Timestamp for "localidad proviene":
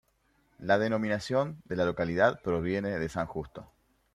1.85-2.97